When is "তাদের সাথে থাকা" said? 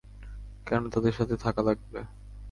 0.93-1.61